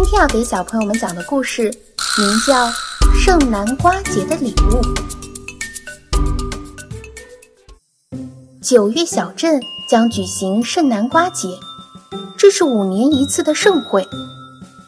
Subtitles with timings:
[0.00, 1.64] 今天要给小朋友们讲的故事
[2.16, 2.68] 名叫
[3.18, 4.80] 《圣南瓜节的礼物》。
[8.62, 11.48] 九月小镇将举行圣南瓜节，
[12.36, 14.06] 这是五年一次的盛会。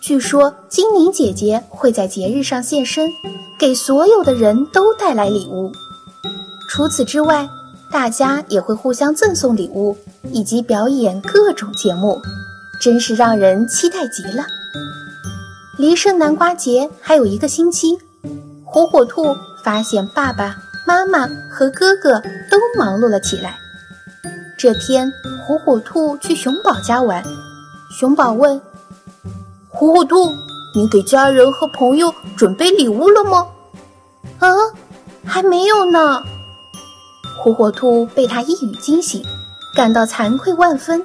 [0.01, 3.11] 据说精灵姐姐会在节日上现身，
[3.59, 5.73] 给所有的人都带来礼物。
[6.69, 7.49] 除此之外，
[7.91, 9.99] 大家也会互相赠送礼物，
[10.31, 12.23] 以及表演各种节目，
[12.81, 14.47] 真是让人期待极了。
[15.79, 17.99] 离圣南瓜节还有一个星期，
[18.65, 23.59] 火火兔发现爸爸妈妈和哥哥都忙碌了起来。
[24.59, 25.11] 这天，
[25.47, 27.25] 火火兔去熊宝家玩，
[27.99, 28.61] 熊宝问
[29.71, 30.35] ：“火火兔，
[30.75, 33.47] 你给家人和朋友准备礼物了吗
[34.39, 34.49] ？”“啊，
[35.25, 36.23] 还没有呢。”
[37.43, 39.25] 火火兔被他一语惊醒，
[39.75, 41.03] 感到惭愧万分。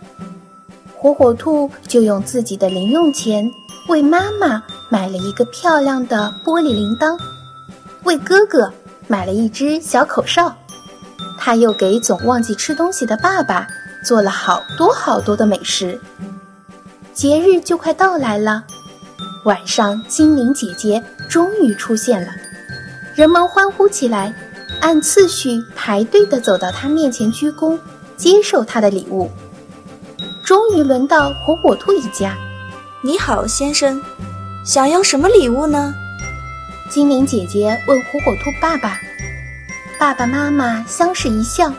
[1.05, 3.53] 火火兔就用自己的零用钱
[3.89, 7.15] 为妈妈买了一个漂亮的玻璃铃铛，
[8.05, 8.73] 为哥哥
[9.07, 10.51] 买了一只小口哨。
[11.37, 13.67] 他又给总忘记吃东西的爸爸
[14.03, 16.01] 做了好多好多的美食。
[17.13, 18.63] 节日就快到来了，
[19.43, 22.31] 晚上精灵姐姐终于出现了，
[23.13, 24.33] 人们欢呼起来。
[24.81, 27.77] 按次序排队的走到她面前鞠躬，
[28.17, 29.29] 接受她的礼物。
[30.45, 32.37] 终于轮到火火兔一家。
[33.01, 33.99] 你好，先生，
[34.63, 35.91] 想要什么礼物呢？
[36.87, 39.01] 精灵姐姐问火火兔爸爸。
[39.97, 41.73] 爸爸妈妈相视一笑，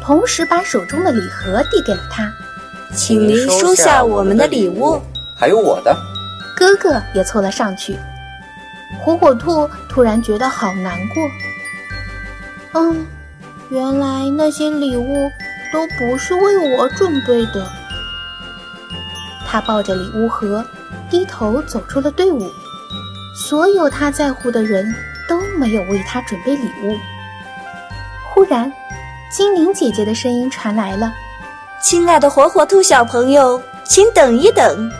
[0.00, 2.32] 同时把手中的礼盒递给了他。
[2.94, 4.98] 请您收下我们的礼物，
[5.36, 5.94] 还有我的。
[6.56, 7.98] 哥哥也凑了上去。
[8.98, 12.80] 火火兔突然觉得好难过。
[12.80, 13.06] 嗯，
[13.68, 15.30] 原来那些礼物
[15.70, 17.70] 都不是为我准备的。
[19.46, 20.64] 他抱着礼物盒，
[21.08, 22.50] 低头走出了队伍。
[23.48, 24.84] 所有他在乎的人
[25.28, 26.96] 都没有为他准备礼物。
[28.34, 28.72] 忽然，
[29.30, 31.12] 精灵姐姐的声音传来了
[31.80, 34.90] ：“亲爱的火火兔小朋友，请等一等。”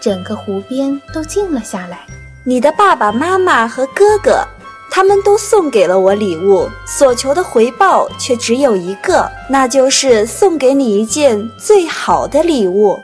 [0.00, 2.00] 整个湖边都静了下来。
[2.44, 4.46] 你的爸爸妈妈和哥哥。
[4.90, 13.02] 他们都送给了我礼物，所求的回报却只有一个，那就是送给你一件最好的礼物。